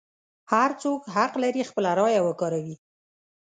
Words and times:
هر 0.51 0.69
څوک 0.81 1.01
حق 1.15 1.33
لري 1.43 1.63
خپله 1.69 1.91
رایه 1.99 2.21
وکاروي. 2.23 2.75